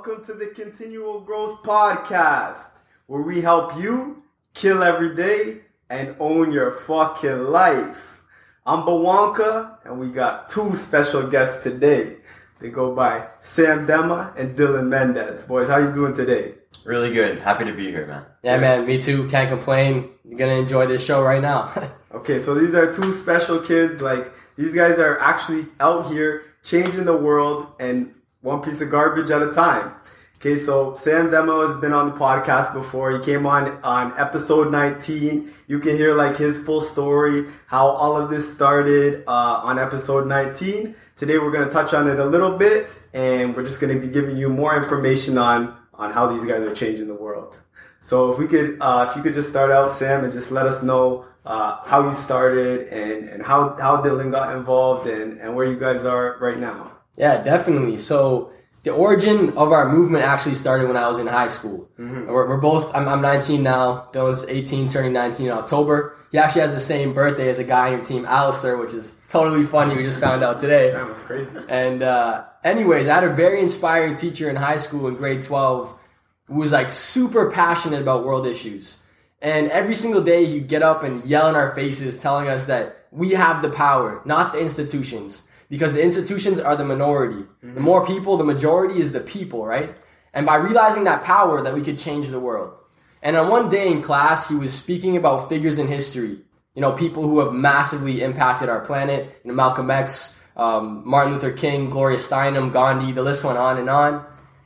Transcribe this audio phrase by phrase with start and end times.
[0.00, 0.06] up?
[0.06, 0.26] What up?
[0.26, 2.70] Welcome to the Continual Growth Podcast,
[3.06, 4.22] where we help you
[4.54, 8.22] kill every day and own your fucking life.
[8.66, 12.16] I'm Bwanka, and we got two special guests today.
[12.60, 15.44] They go by Sam Demma and Dillon Mendes.
[15.44, 16.54] Boys, how you doing today?
[16.84, 17.38] Really good.
[17.38, 18.24] Happy to be here, man.
[18.42, 19.28] Yeah, man, me too.
[19.28, 20.10] Can't complain.
[20.24, 21.72] You're gonna enjoy this show right now.
[22.12, 24.02] Okay, so these are two special kids.
[24.02, 29.30] Like these guys are actually out here changing the world and one piece of garbage
[29.30, 29.94] at a time.
[30.36, 33.10] Okay, so Sam Demma has been on the podcast before.
[33.10, 35.52] He came on on episode 19.
[35.66, 40.26] You can hear like his full story, how all of this started uh, on episode
[40.26, 40.94] 19.
[41.16, 44.38] Today we're gonna touch on it a little bit, and we're just gonna be giving
[44.38, 47.60] you more information on on how these guys are changing the world.
[48.00, 50.64] So if we could, uh, if you could just start out, Sam, and just let
[50.64, 55.54] us know uh, how you started and, and how, how Dillon got involved and, and
[55.54, 56.99] where you guys are right now.
[57.16, 57.98] Yeah, definitely.
[57.98, 61.90] So the origin of our movement actually started when I was in high school.
[62.26, 62.90] We're, we're both.
[62.94, 64.08] I'm, I'm 19 now.
[64.12, 66.16] Dillon's 18, turning 19 in October.
[66.32, 69.20] He actually has the same birthday as a guy on your team, Alistair, which is
[69.28, 69.96] totally funny.
[69.96, 70.92] We just found out today.
[70.92, 71.58] That was crazy.
[71.68, 75.98] And uh, anyways, I had a very inspiring teacher in high school in grade 12
[76.46, 78.96] who was like super passionate about world issues.
[79.42, 83.06] And every single day he'd get up and yell in our faces telling us that
[83.10, 85.42] we have the power, not the institutions.
[85.70, 87.46] Because the institutions are the minority.
[87.62, 89.96] The more people, the majority is the people, right?
[90.34, 92.74] And by realizing that power that we could change the world.
[93.22, 96.38] And on one day in class, he was speaking about figures in history.
[96.74, 99.40] You know, people who have massively impacted our planet.
[99.44, 103.78] You know, Malcolm X, um, Martin Luther King, Gloria Steinem, Gandhi, the list went on
[103.78, 104.24] and on.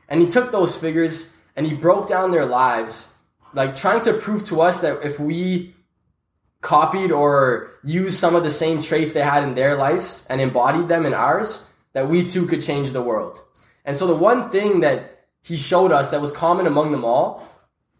[0.09, 3.13] And he took those figures and he broke down their lives,
[3.53, 5.75] like trying to prove to us that if we
[6.65, 10.89] copied or used some of the same traits they had in their lives and embodied
[10.89, 13.41] them in ours, that we too could change the world.
[13.85, 17.47] And so the one thing that he showed us that was common among them all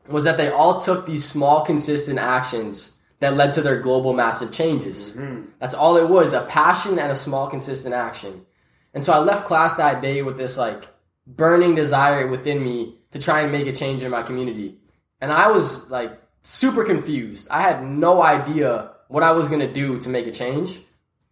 [0.09, 4.51] was that they all took these small, consistent actions that led to their global massive
[4.51, 5.13] changes.
[5.13, 5.51] Mm-hmm.
[5.61, 8.47] That's all it was, a passion and a small, consistent action.
[8.95, 10.89] And so I left class that day with this like
[11.27, 14.79] burning desire within me to try and make a change in my community.
[15.21, 17.49] And I was like super confused.
[17.51, 20.79] I had no idea what I was going to do to make a change,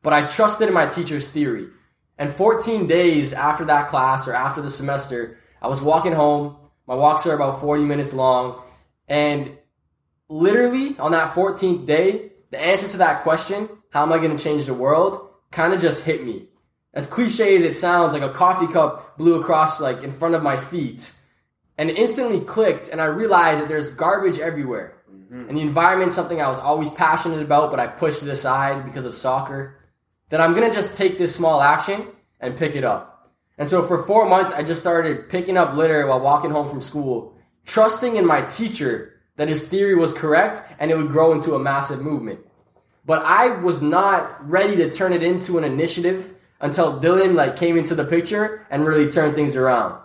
[0.03, 1.69] but I trusted in my teacher's theory.
[2.19, 6.57] And 14 days after that class or after the semester, I was walking home.
[6.87, 8.63] My walks are about 40 minutes long.
[9.07, 9.57] And
[10.29, 14.43] literally on that 14th day, the answer to that question, how am I going to
[14.43, 16.49] change the world, kind of just hit me.
[16.95, 20.43] As cliche as it sounds, like a coffee cup blew across like in front of
[20.43, 21.13] my feet
[21.79, 25.02] and instantly clicked and I realized that there's garbage everywhere.
[25.13, 25.49] Mm-hmm.
[25.49, 29.05] And the environment's something I was always passionate about, but I pushed it aside because
[29.05, 29.79] of soccer.
[30.31, 32.09] That I'm gonna just take this small action
[32.41, 33.31] and pick it up.
[33.59, 36.81] And so for four months, I just started picking up litter while walking home from
[36.81, 41.55] school, trusting in my teacher that his theory was correct and it would grow into
[41.55, 42.41] a massive movement.
[43.05, 47.77] But I was not ready to turn it into an initiative until Dillon like came
[47.77, 50.01] into the picture and really turned things around.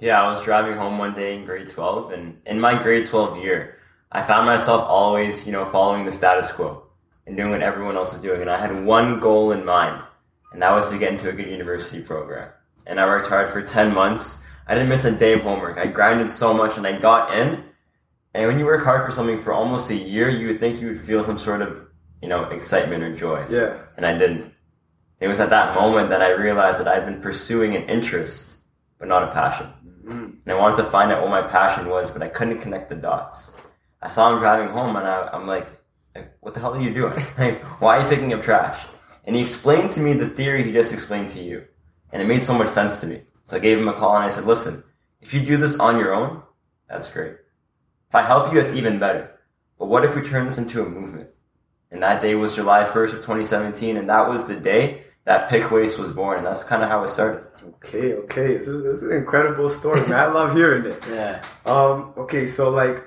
[0.00, 3.42] Yeah, I was driving home one day in grade 12, and in my grade 12
[3.42, 3.78] year,
[4.14, 6.84] I found myself always, you know, following the status quo
[7.26, 8.40] and doing what everyone else was doing.
[8.40, 10.00] And I had one goal in mind,
[10.52, 12.48] and that was to get into a good university program.
[12.86, 14.44] And I worked hard for 10 months.
[14.68, 15.78] I didn't miss a day of homework.
[15.78, 17.64] I grinded so much, and I got in.
[18.34, 20.88] And when you work hard for something for almost a year, you would think you
[20.88, 21.86] would feel some sort of,
[22.22, 23.44] you know, excitement or joy.
[23.50, 23.78] Yeah.
[23.96, 24.52] And I didn't.
[25.18, 28.54] It was at that moment that I realized that I'd been pursuing an interest,
[28.98, 29.66] but not a passion.
[30.04, 30.24] Mm-hmm.
[30.44, 32.96] And I wanted to find out what my passion was, but I couldn't connect the
[32.96, 33.52] dots.
[34.04, 35.66] I saw him driving home, and I, I'm like,
[36.14, 37.14] like, what the hell are you doing?
[37.38, 38.84] like, why are you picking up trash?
[39.24, 41.64] And he explained to me the theory he just explained to you.
[42.12, 43.22] And it made so much sense to me.
[43.46, 44.84] So I gave him a call and I said, listen,
[45.20, 46.42] if you do this on your own,
[46.88, 47.32] that's great.
[48.08, 49.40] If I help you, it's even better.
[49.78, 51.30] But what if we turn this into a movement?
[51.90, 55.98] And that day was July 1st of 2017, and that was the day that PickWaste
[55.98, 57.44] was born, and that's kind of how it started.
[57.76, 58.58] Okay, okay.
[58.58, 60.12] This is, this is an incredible story, man.
[60.12, 61.02] I love hearing it.
[61.08, 61.42] Yeah.
[61.64, 63.02] Um, okay, so like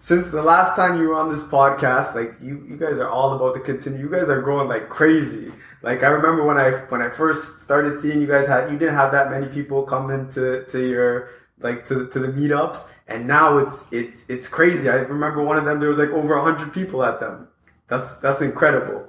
[0.00, 3.34] since the last time you were on this podcast, like you, you guys are all
[3.34, 4.00] about to continue.
[4.00, 5.52] You guys are growing like crazy.
[5.82, 8.94] Like I remember when I when I first started seeing you guys had you didn't
[8.94, 11.28] have that many people coming to to your
[11.60, 14.88] like to to the meetups, and now it's it's it's crazy.
[14.88, 17.48] I remember one of them there was like over hundred people at them.
[17.88, 19.06] That's that's incredible.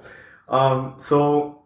[0.50, 1.62] Um, so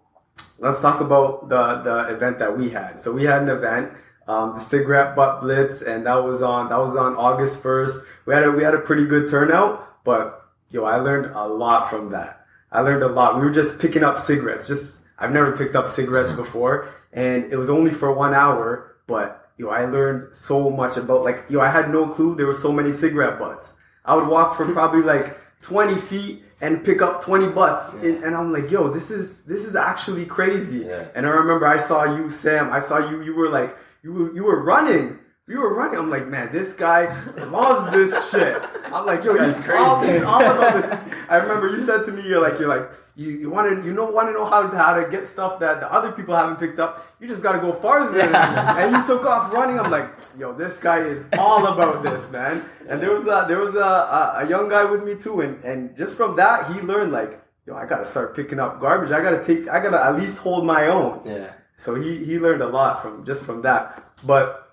[0.61, 3.01] let's talk about the the event that we had.
[3.01, 3.91] So we had an event,
[4.27, 8.05] um, the cigarette butt blitz, and that was on that was on August first.
[8.25, 11.91] We had a we had a pretty good turnout, but yo, I learned a lot
[11.91, 12.45] from that.
[12.73, 13.37] I learned a lot.
[13.37, 14.67] We were just picking up cigarettes.
[14.67, 19.47] Just I've never picked up cigarettes before, and it was only for one hour, but
[19.57, 22.73] yo, I learned so much about like, yo, I had no clue there were so
[22.73, 23.73] many cigarette butts.
[24.05, 27.95] I would walk for probably like 20 feet and pick up 20 butts.
[27.95, 30.87] And, and I'm like, yo, this is, this is actually crazy.
[30.87, 31.07] Yeah.
[31.15, 33.77] And I remember I saw you, Sam, I saw you, you were like,
[34.07, 35.19] you were, you were running.
[35.49, 35.99] You were running.
[35.99, 37.07] I'm like, man, this guy
[37.51, 38.63] loves this shit.
[38.85, 40.25] I'm like, yo, he's guy's all, crazy.
[40.25, 41.15] all about this.
[41.29, 43.93] I remember you said to me, you're like, you're like, you, you want to, you
[43.93, 46.61] know, want to know how to, how to get stuff that the other people haven't
[46.61, 47.05] picked up.
[47.21, 48.17] You just got to go farther.
[48.17, 48.33] than.
[48.33, 49.81] And you took off running.
[49.81, 52.65] I'm like, yo, this guy is all about this, man.
[52.89, 55.41] And there was a, there was a, a, a young guy with me too.
[55.41, 58.81] And, and just from that, he learned like, yo, I got to start picking up
[58.81, 59.11] garbage.
[59.11, 61.23] I got to take, I got to at least hold my own.
[61.25, 61.53] Yeah.
[61.79, 64.03] So he, he learned a lot from just from that.
[64.25, 64.69] But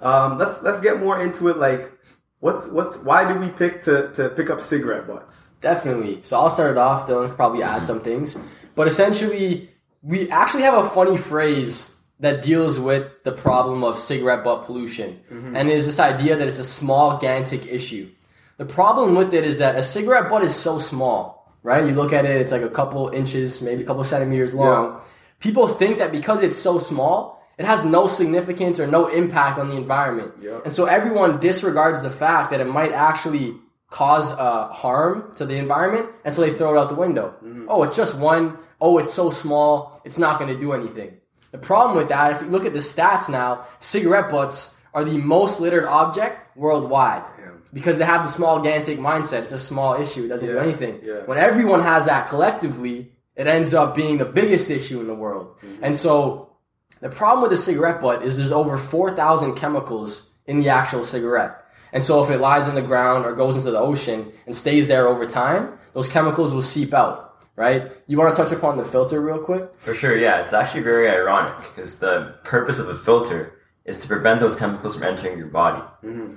[0.00, 1.58] um, let's let's get more into it.
[1.58, 1.92] Like,
[2.40, 5.50] what's what's why do we pick to to pick up cigarette butts?
[5.60, 6.20] Definitely.
[6.22, 7.08] So I'll start it off.
[7.08, 8.36] Dylan probably add some things,
[8.74, 9.70] but essentially,
[10.02, 15.20] we actually have a funny phrase that deals with the problem of cigarette butt pollution,
[15.56, 18.08] and it is this idea that it's a small, gigantic issue.
[18.56, 21.84] The problem with it is that a cigarette butt is so small, right?
[21.84, 25.00] You look at it, it's like a couple inches, maybe a couple centimeters long.
[25.40, 29.68] People think that because it's so small, it has no significance or no impact on
[29.68, 30.32] the environment.
[30.40, 30.60] Yeah.
[30.64, 33.54] And so everyone disregards the fact that it might actually
[33.90, 37.34] cause uh, harm to the environment, and so they throw it out the window.
[37.68, 38.58] Oh, it's just one.
[38.80, 41.16] Oh, it's so small, it's not going to do anything.
[41.52, 45.16] The problem with that, if you look at the stats now, cigarette butts are the
[45.16, 47.62] most littered object worldwide Damn.
[47.72, 49.44] because they have the small gigantic mindset.
[49.44, 50.24] It's a small issue.
[50.24, 51.00] It doesn't do anything.
[51.02, 51.20] yeah.
[51.24, 55.58] When everyone has that collectively, it ends up being the biggest issue in the world.
[55.58, 55.84] Mm-hmm.
[55.84, 56.56] And so
[57.00, 61.62] the problem with the cigarette butt is there's over 4,000 chemicals in the actual cigarette.
[61.92, 64.88] And so if it lies on the ground or goes into the ocean and stays
[64.88, 67.92] there over time, those chemicals will seep out, right?
[68.06, 69.70] You want to touch upon the filter real quick?
[69.76, 70.42] For sure, yeah.
[70.42, 73.52] It's actually very ironic because the purpose of a filter
[73.84, 75.82] is to prevent those chemicals from entering your body.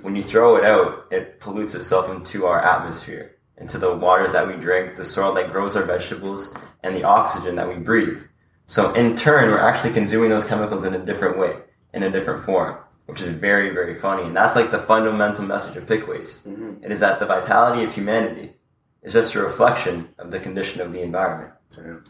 [0.02, 4.46] When you throw it out, it pollutes itself into our atmosphere, into the waters that
[4.48, 8.22] we drink, the soil that grows our vegetables, and the oxygen that we breathe.
[8.66, 11.56] So in turn, we're actually consuming those chemicals in a different way,
[11.94, 14.24] in a different form, which is very, very funny.
[14.24, 16.48] And that's like the fundamental message of PickWaste.
[16.48, 16.84] Mm-hmm.
[16.84, 18.54] It is that the vitality of humanity
[19.02, 21.52] is just a reflection of the condition of the environment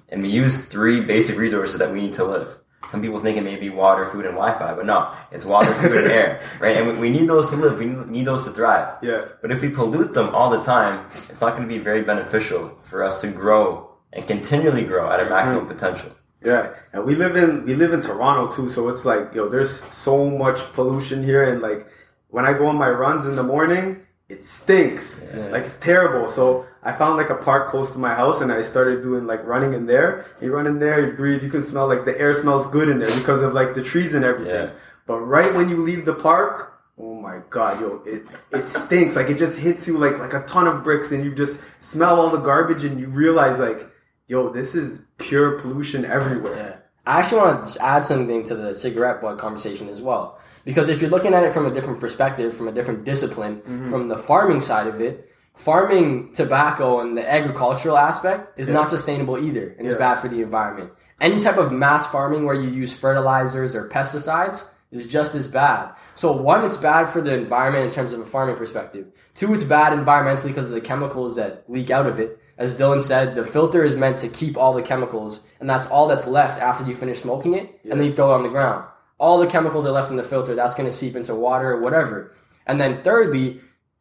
[0.08, 2.58] and we use three basic resources that we need to live.
[2.88, 5.96] Some people think it may be water, food, and Wi-Fi, but no, it's water, food,
[5.98, 6.76] and air, right?
[6.76, 7.78] And we, we need those to live.
[7.78, 8.96] We need those to thrive.
[9.02, 9.26] Yeah.
[9.42, 12.76] But if we pollute them all the time, it's not going to be very beneficial
[12.82, 16.10] for us to grow and continually grow at our maximum potential.
[16.44, 19.84] Yeah, and we live in we live in Toronto too, so it's like yo, there's
[19.92, 21.86] so much pollution here, and like
[22.28, 24.00] when I go on my runs in the morning,
[24.30, 26.30] it stinks, like it's terrible.
[26.30, 29.44] So I found like a park close to my house, and I started doing like
[29.44, 30.26] running in there.
[30.40, 32.98] You run in there, you breathe, you can smell like the air smells good in
[32.98, 34.54] there because of like the trees and everything.
[34.54, 34.70] Yeah.
[35.06, 38.22] But right when you leave the park, oh my god, yo, it
[38.52, 39.14] it stinks.
[39.14, 42.18] like it just hits you like like a ton of bricks, and you just smell
[42.18, 43.90] all the garbage, and you realize like,
[44.26, 46.56] yo, this is pure pollution everywhere.
[46.56, 46.76] Yeah.
[47.06, 50.38] I actually want to add something to the cigarette butt conversation as well.
[50.64, 53.90] Because if you're looking at it from a different perspective, from a different discipline, mm-hmm.
[53.90, 59.38] from the farming side of it, farming tobacco and the agricultural aspect is not sustainable
[59.38, 60.92] either, and it's bad for the environment.
[61.20, 65.92] Any type of mass farming where you use fertilizers or pesticides is just as bad.
[66.14, 69.06] So one, it's bad for the environment in terms of a farming perspective.
[69.34, 72.40] Two, it's bad environmentally because of the chemicals that leak out of it.
[72.58, 76.08] As Dillon said, the filter is meant to keep all the chemicals, and that's all
[76.08, 78.84] that's left after you finish smoking it, and then you throw it on the ground.
[79.18, 80.54] All the chemicals are left in the filter.
[80.54, 82.34] That's going to seep into water or whatever.
[82.66, 83.60] And then thirdly,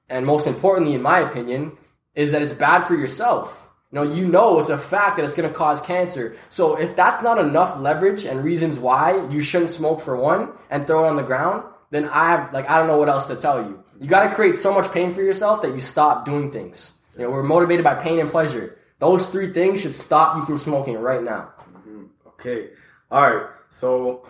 [0.09, 1.77] and most importantly, in my opinion,
[2.15, 3.69] is that it's bad for yourself.
[3.91, 6.35] You know, you know it's a fact that it's going to cause cancer.
[6.49, 10.85] So if that's not enough leverage and reasons why you shouldn't smoke for one and
[10.85, 13.35] throw it on the ground, then I have, like I don't know what else to
[13.35, 13.83] tell you.
[13.99, 16.91] You got to create so much pain for yourself that you stop doing things.
[17.17, 18.77] You know, we're motivated by pain and pleasure.
[18.99, 21.53] Those three things should stop you from smoking right now.
[21.71, 22.03] Mm-hmm.
[22.27, 22.69] Okay.
[23.09, 23.49] All right.
[23.71, 24.25] So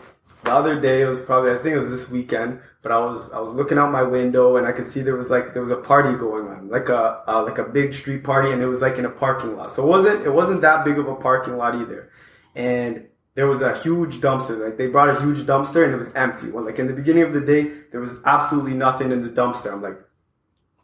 [0.49, 3.31] the other day, it was probably I think it was this weekend, but I was
[3.31, 5.71] I was looking out my window and I could see there was like there was
[5.71, 8.81] a party going on, like a uh, like a big street party, and it was
[8.81, 9.71] like in a parking lot.
[9.71, 12.09] So it wasn't it wasn't that big of a parking lot either,
[12.55, 14.59] and there was a huge dumpster.
[14.63, 16.49] Like they brought a huge dumpster and it was empty.
[16.49, 19.71] Well, like in the beginning of the day, there was absolutely nothing in the dumpster.
[19.71, 19.99] I'm like,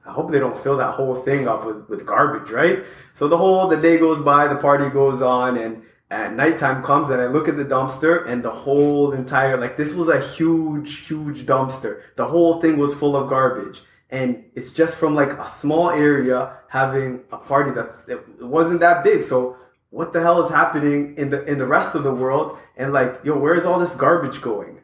[0.06, 2.84] I hope they don't fill that whole thing up with, with garbage, right?
[3.16, 5.82] So the whole the day goes by, the party goes on, and
[6.16, 9.94] at nighttime comes and I look at the dumpster and the whole entire like this
[9.94, 12.02] was a huge, huge dumpster.
[12.16, 13.82] The whole thing was full of garbage.
[14.10, 19.04] And it's just from like a small area having a party that's it wasn't that
[19.04, 19.24] big.
[19.24, 19.58] So
[19.90, 22.58] what the hell is happening in the in the rest of the world?
[22.78, 24.80] And like, yo, where's all this garbage going?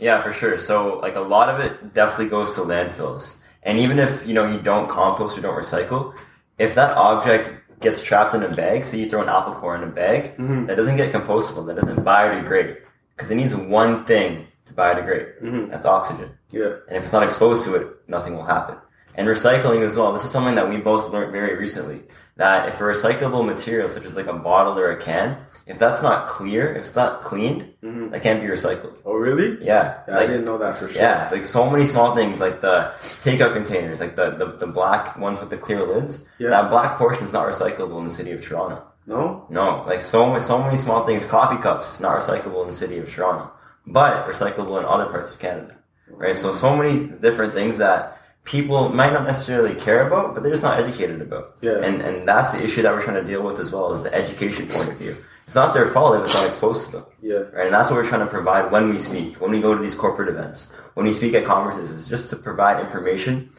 [0.00, 0.58] Yeah, for sure.
[0.58, 3.36] So like a lot of it definitely goes to landfills.
[3.62, 6.16] And even if, you know, you don't compost or don't recycle,
[6.58, 9.82] if that object gets trapped in a bag, so you throw an apple core in
[9.82, 10.66] a bag, Mhm.
[10.66, 12.76] that doesn't get compostable, that doesn't biodegrade.
[13.16, 15.42] Because it needs one thing to biodegrade.
[15.42, 15.70] Mhm.
[15.70, 16.30] That's oxygen.
[16.50, 16.70] Yeah.
[16.88, 18.76] And if it's not exposed to it, nothing will happen.
[19.14, 20.12] And recycling as well.
[20.12, 22.02] This is something that we both learned very recently.
[22.36, 25.36] That if a recyclable material, such as like a bottle or a can,
[25.72, 28.10] if that's not clear, if it's not cleaned, Mhm.
[28.12, 28.96] that can't be recycled.
[29.04, 29.48] Oh, really?
[29.64, 29.94] Yeah.
[30.08, 31.02] Yeah, I didn't know that for sure.
[31.02, 32.92] Yeah, it's like so many small things, like the
[33.24, 36.24] takeout containers, like the, the, the black ones with the clear lids.
[36.38, 36.50] Yeah.
[36.50, 38.78] That black portion is not recyclable in the city of Toronto.
[39.06, 39.46] No?
[39.50, 41.26] No, like so many, so many small things.
[41.26, 43.50] Coffee cups not recyclable in the city of Toronto,
[43.86, 45.74] but recyclable in other parts of Canada.
[46.08, 46.36] Right.
[46.36, 46.94] So so many
[47.26, 51.56] different things that people might not necessarily care about, but they're just not educated about.
[51.62, 51.78] Yeah.
[51.86, 54.14] And and that's the issue that we're trying to deal with as well is the
[54.14, 55.16] education point of view.
[55.46, 57.04] It's not their fault if it's not exposed to them.
[57.20, 57.34] Yeah.
[57.52, 57.66] Right.
[57.66, 59.94] And that's what we're trying to provide when we speak, when we go to these
[59.94, 61.90] corporate events, when we speak at conferences.
[61.96, 63.50] It's just to provide information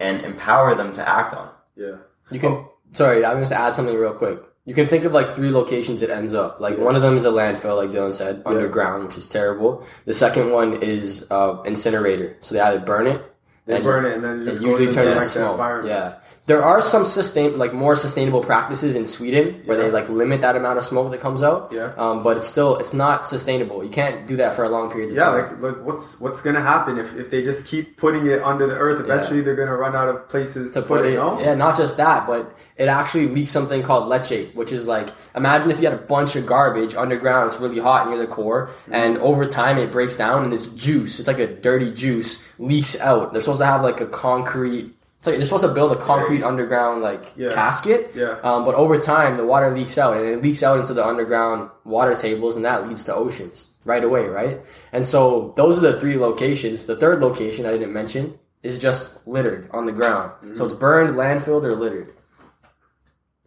[0.00, 1.48] and empower them to act on.
[1.48, 1.82] it.
[1.82, 1.96] Yeah.
[2.30, 2.64] You can.
[2.92, 4.40] Sorry, I'm just to add something real quick.
[4.66, 6.58] You can think of like three locations it ends up.
[6.60, 9.84] Like one of them is a landfill, like Dillon said, underground, which is terrible.
[10.06, 12.36] The second one is uh, incinerator.
[12.40, 13.20] So they either burn it.
[13.66, 15.58] They and burn it and then it It just usually turns into smoke.
[15.86, 19.84] Yeah, there are some sustain like more sustainable practices in Sweden where Yeah.
[19.84, 21.70] they like limit that amount of smoke that comes out.
[21.72, 21.92] Yeah.
[21.96, 23.82] Um, but it's still it's not sustainable.
[23.82, 25.62] You can't do that for a long period of Yeah, time.
[25.62, 28.76] like, like what's what's gonna happen if, if they just keep putting it under the
[28.76, 29.00] earth?
[29.00, 31.14] Eventually, they're gonna run out of places to, to put it.
[31.14, 31.40] No?
[31.40, 35.70] Yeah, not just that, but it actually leaks something called leachate, which is like imagine
[35.70, 37.50] if you had a bunch of garbage underground.
[37.50, 38.92] It's really hot near the core, Mm-hmm.
[38.94, 42.98] and over time it breaks down, and this juice, it's like a dirty juice, leaks
[43.00, 43.32] out.
[43.32, 44.92] They're supposed to have like a concrete.
[45.18, 47.50] It's like they're supposed to build a concrete underground like Yeah.
[47.50, 48.12] casket.
[48.14, 48.36] Yeah.
[48.42, 51.70] Um, but over time, the water leaks out, and it leaks out into the underground
[51.84, 54.60] water tables, and that leads to oceans right away, right?
[54.92, 56.84] And so those are the three locations.
[56.86, 60.32] The third location I didn't mention is just littered on the ground.
[60.54, 62.12] So it's burned, landfilled, or littered.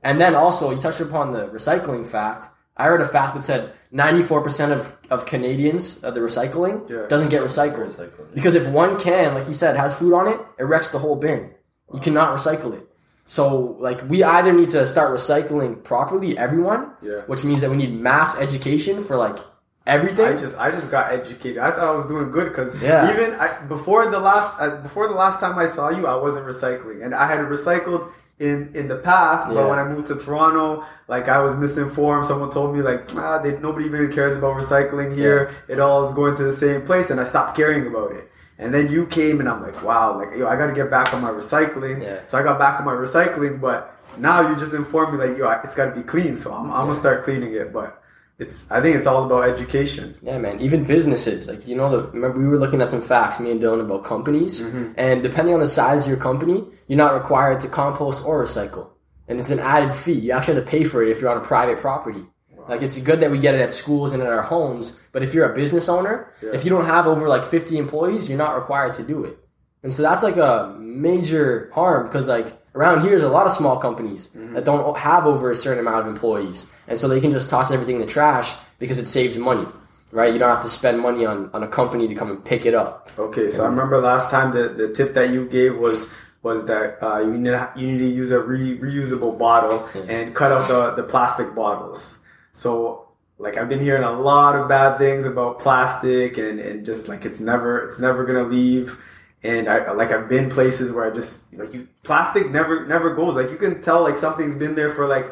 [0.03, 2.47] And then also, you touched upon the recycling fact.
[2.75, 7.05] I heard a fact that said 94% of, of Canadians of the recycling Yeah.
[7.07, 7.85] doesn't get recycled.
[7.85, 8.33] Recycling.
[8.33, 11.15] Because if one can, like you said, has food on it, it wrecks the whole
[11.15, 11.51] bin.
[11.93, 12.87] You cannot recycle it.
[13.25, 17.21] So, like, we either need to start recycling properly, everyone, Yeah.
[17.27, 19.37] which means that we need mass education for like
[19.85, 20.25] everything.
[20.25, 21.57] I just I just got educated.
[21.59, 23.11] I thought I was doing good because Yeah.
[23.13, 26.45] even I, before the last uh, before the last time I saw you, I wasn't
[26.45, 29.47] recycling, and I had recycled in in the past.
[29.47, 32.27] But when I moved to Toronto, like I was misinformed.
[32.27, 35.55] Someone told me like ah, they, nobody even cares about recycling here.
[35.67, 38.29] It all is going to the same place, and I stopped caring about it.
[38.59, 41.13] And then you came, and I'm like, wow, like yo, I got to get back
[41.13, 42.01] on my recycling.
[42.01, 42.21] Yeah.
[42.27, 45.49] So I got back on my recycling, but now you just informed me like yo,
[45.63, 46.37] it's got to be clean.
[46.37, 48.03] So I'm, I'm gonna start cleaning it, but.
[48.39, 48.63] It's.
[48.69, 50.15] I think it's all about education.
[50.21, 50.59] Yeah, man.
[50.59, 53.59] Even businesses, like you know, the remember we were looking at some facts, me and
[53.59, 54.91] Dillon, about companies, Mm-hmm.
[54.97, 58.89] and depending on the size of your company, you're not required to compost or recycle,
[59.27, 60.13] and it's an added fee.
[60.13, 62.23] You actually have to pay for it if you're on a private property.
[62.69, 65.33] Like it's good that we get it at schools and at our homes, but if
[65.33, 66.49] you're a business owner, Yeah.
[66.53, 69.37] if you don't have over like 50 employees, you're not required to do it.
[69.83, 73.51] And so that's like a major harm because like around here there's a lot of
[73.51, 74.53] small companies Mm-hmm.
[74.53, 76.59] that don't have over a certain amount of employees.
[76.87, 79.67] And so they can just toss everything in the trash because it saves money.
[80.11, 80.31] Right?
[80.33, 82.73] You don't have to spend money on, on a company to come and pick it
[82.73, 83.09] up.
[83.19, 86.07] Okay, so I remember last time the, the tip that you gave was
[86.43, 90.33] was that uh, you need to, you need to use a re, reusable bottle and
[90.33, 92.17] cut out the, the plastic bottles.
[92.53, 97.07] So like I've been hearing a lot of bad things about plastic and, and just
[97.09, 98.97] like it's never it's never gonna leave.
[99.43, 103.35] And I like I've been places where I just like you plastic never never goes.
[103.35, 105.27] Like you can tell like something's been there for like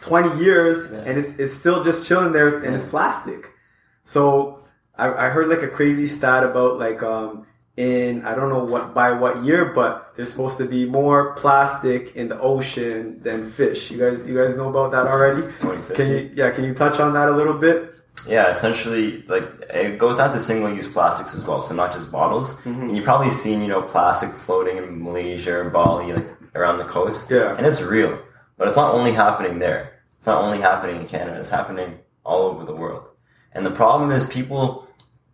[0.00, 3.50] twenty years and it's it's still just chilling there and it's plastic.
[4.04, 4.64] So
[4.96, 8.94] I, I heard like a crazy stat about like um in I don't know what
[8.94, 13.90] by what year, but there's supposed to be more plastic in the ocean than fish.
[13.90, 15.42] You guys you guys know about that already?
[15.94, 17.94] Can you yeah, can you touch on that a little bit?
[18.26, 22.54] Yeah, essentially, like it goes out to single-use plastics as well, so not just bottles.
[22.60, 22.82] Mm-hmm.
[22.82, 26.84] And you've probably seen, you know, plastic floating in Malaysia or Bali, like around the
[26.84, 27.30] coast.
[27.30, 27.56] Yeah.
[27.56, 28.18] and it's real,
[28.56, 30.00] but it's not only happening there.
[30.18, 31.38] It's not only happening in Canada.
[31.38, 33.08] It's happening all over the world.
[33.52, 34.88] And the problem is people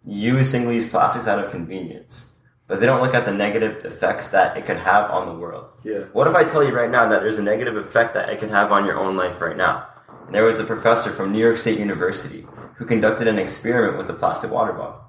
[0.04, 2.32] use single-use plastics out of convenience,
[2.66, 5.72] but they don't look at the negative effects that it could have on the world.
[5.84, 6.04] Yeah.
[6.12, 8.48] What if I tell you right now that there's a negative effect that it can
[8.48, 9.86] have on your own life right now?
[10.24, 12.46] And there was a professor from New York State University
[12.78, 15.00] who conducted an experiment with a plastic water bottle.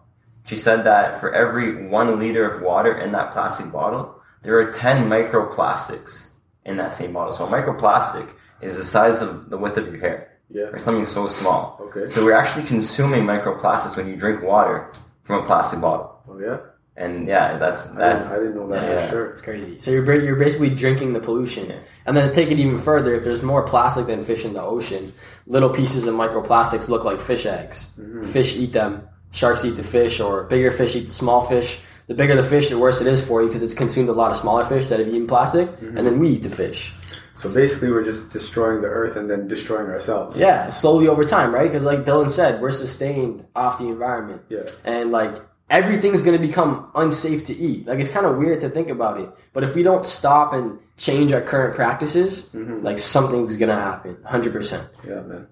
[0.45, 4.71] She said that for every one liter of water in that plastic bottle, there are
[4.71, 6.29] 10 microplastics
[6.65, 7.31] in that same bottle.
[7.31, 8.27] So a microplastic
[8.61, 10.63] is the size of the width of your hair, Yeah.
[10.73, 11.79] or something so small.
[11.89, 12.07] Okay.
[12.11, 14.91] So we're actually consuming microplastics when you drink water
[15.23, 16.19] from a plastic bottle.
[16.27, 16.57] Oh yeah.
[16.99, 18.13] And yeah, that's I, that.
[18.19, 19.05] didn't, I didn't know that Yeah.
[19.05, 19.25] for sure.
[19.31, 19.79] It's crazy.
[19.79, 21.77] So you're you're basically drinking the pollution, Yeah.
[22.05, 24.61] and then to take it even further, if there's more plastic than fish in the
[24.61, 25.13] ocean,
[25.47, 27.89] little pieces of microplastics look like fish eggs.
[27.97, 28.23] Mm-hmm.
[28.25, 29.07] Fish eat them.
[29.31, 31.79] Sharks eat the fish, or bigger fish eat the small fish.
[32.07, 34.31] The bigger the fish, the worse it is for you because it's consumed a lot
[34.31, 35.97] of smaller fish that have eaten plastic, Mm-hmm.
[35.97, 36.93] and then we eat the fish.
[37.33, 40.37] So basically, we're just destroying the earth and then destroying ourselves.
[40.37, 41.69] Yeah, slowly over time, right?
[41.71, 44.41] Because like Dillon said, we're sustained off the environment.
[44.49, 44.65] Yeah.
[44.83, 45.31] And like
[45.69, 47.85] everything's gonna become unsafe to eat.
[47.87, 49.29] Like it's kind of weird to think about it.
[49.53, 52.83] But if we don't stop and change our current practices, Mm-hmm.
[52.83, 54.17] like something's gonna happen.
[54.25, 54.87] Hundred percent.
[55.07, 55.47] Yeah, man.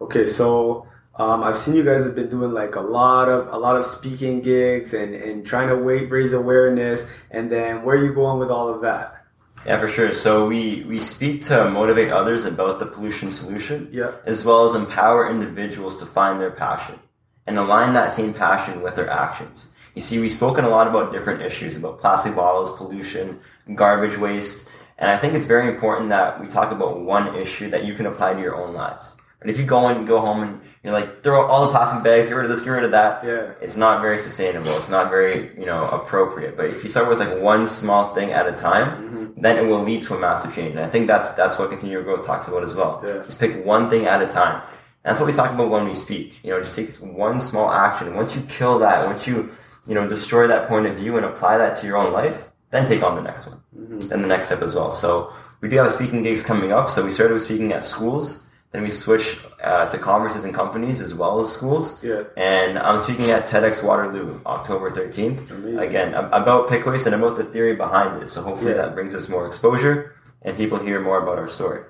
[0.00, 0.86] Okay, so
[1.16, 3.84] um, I've seen you guys have been doing like a lot of a lot of
[3.84, 7.10] speaking gigs and and trying to wait, raise awareness.
[7.30, 9.18] And then where are you going with all of that?
[9.66, 10.10] Yeah, for sure.
[10.12, 14.10] So we we speak to motivate others about the pollution solution, Yeah.
[14.26, 16.98] as well as empower individuals to find their passion
[17.46, 19.70] and align that same passion with their actions.
[19.94, 23.40] You see, we've spoken a lot about different issues about plastic bottles, pollution,
[23.74, 24.68] garbage waste,
[24.98, 28.06] and I think it's very important that we talk about one issue that you can
[28.06, 29.16] apply to your own lives.
[29.40, 32.04] And if you go and go home and you're like, throw out all the plastic
[32.04, 33.50] bags, get rid of this, get rid of that, Yeah.
[33.60, 34.70] it's not very sustainable.
[34.76, 36.56] It's not very, you know, appropriate.
[36.56, 39.40] But if you start with like one small thing at a time, mm-hmm.
[39.40, 40.76] then it will lead to a massive change.
[40.76, 43.02] And I think that's that's what continual growth talks about as well.
[43.04, 43.24] Yeah.
[43.26, 44.62] Just pick one thing at a time.
[45.02, 46.38] That's what we talk about when we speak.
[46.44, 48.14] You know, just take one small action.
[48.14, 49.50] Once you kill that, once you,
[49.86, 52.86] you know, destroy that point of view and apply that to your own life, then
[52.86, 53.60] take on the next one.
[54.08, 54.92] Then the next step as well.
[54.92, 56.90] So we do have speaking gigs coming up.
[56.90, 58.46] So we started with speaking at schools.
[58.70, 62.02] Then we switched uh, to conferences and companies as well as schools.
[62.02, 62.22] Yeah.
[62.38, 65.50] And I'm speaking at TEDx Waterloo, October 13th.
[65.50, 65.78] Amazing.
[65.78, 68.30] Again, about PickWaste and about the theory behind it.
[68.30, 68.78] So hopefully Yeah.
[68.78, 71.82] that brings us more exposure and people hear more about our story.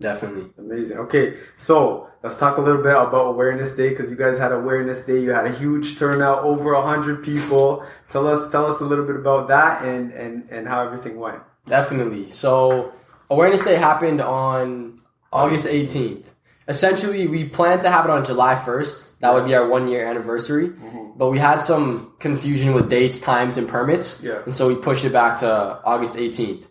[0.00, 0.50] Definitely.
[0.58, 0.98] Amazing.
[0.98, 5.04] Okay, so let's talk a little bit about Awareness Day because you guys had Awareness
[5.04, 5.20] Day.
[5.20, 7.86] You had a huge turnout, over hundred people.
[8.10, 11.42] Tell us, tell us a little bit about that and and and how everything went.
[11.66, 12.30] Definitely.
[12.30, 12.92] So
[13.30, 15.00] Awareness Day happened on
[15.32, 16.24] August 18th.
[16.66, 19.18] Essentially, we planned to have it on July 1st.
[19.18, 20.72] That would be our one year anniversary.
[21.16, 24.20] But we had some confusion with dates, times, and permits.
[24.22, 24.42] Yeah.
[24.44, 26.66] And so we pushed it back to August 18th.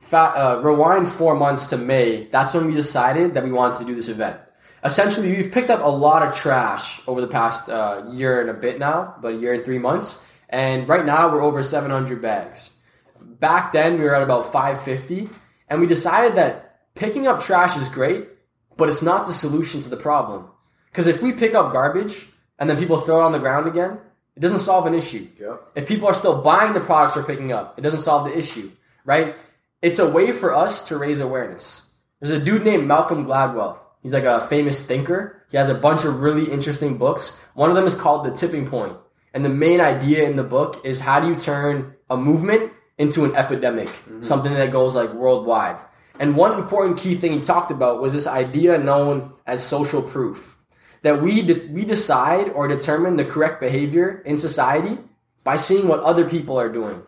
[0.00, 2.24] Fa- uh, rewind four months to May.
[2.24, 4.40] That's when we decided that we wanted to do this event.
[4.84, 8.54] Essentially, we've picked up a lot of trash over the past uh, year and a
[8.54, 10.22] bit now, but a year and three months.
[10.48, 12.74] And right now, we're over 700 bags.
[13.20, 15.28] Back then we were at about 550
[15.68, 18.28] and we decided that picking up trash is great
[18.76, 20.48] but it's not the solution to the problem.
[20.86, 22.26] Because if we pick up garbage
[22.58, 23.98] and then people throw it on the ground again
[24.36, 25.26] it doesn't solve an issue.
[25.74, 28.70] If people are still buying the products we're picking up it doesn't solve the issue
[29.04, 29.34] right?
[29.82, 31.82] It's a way for us to raise awareness.
[32.20, 36.04] There's a dude named malcolm gladwell he's like a famous thinker he has a bunch
[36.04, 38.96] of really interesting books one of them is called the tipping point
[39.34, 43.24] and the main idea in the book is how do you turn a movement into
[43.24, 44.22] an epidemic, mm-hmm.
[44.22, 45.76] something that goes like worldwide.
[46.18, 50.56] And one important key thing he talked about was this idea known as social proof.
[51.02, 54.98] That we de- we decide or determine the correct behavior in society
[55.44, 57.02] by seeing what other people are doing.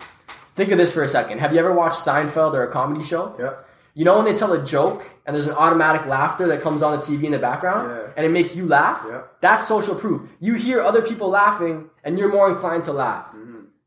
[0.54, 1.40] Think of this for a second.
[1.40, 3.34] Have you ever watched Seinfeld or a comedy show?
[3.40, 3.66] Yep.
[4.00, 6.92] You know when they tell a joke and there's an automatic laughter that comes on
[6.96, 8.12] the TV in the background Yeah.
[8.16, 9.00] and it makes you laugh?
[9.06, 9.20] Yeah.
[9.42, 10.18] That's social proof.
[10.46, 13.26] You hear other people laughing and you're more inclined to laugh.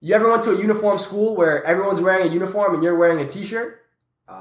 [0.06, 3.19] You ever went to a uniform school where everyone's wearing a uniform and you're wearing
[3.26, 3.69] a t-shirt?
[4.30, 4.34] Uh,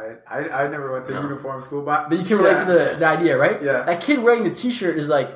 [0.00, 0.04] I,
[0.36, 2.64] I I never went to a uniform school, but But you can relate Yeah.
[2.64, 3.58] to the, the idea, right?
[3.68, 3.82] Yeah.
[3.90, 5.28] That kid wearing the t-shirt is like,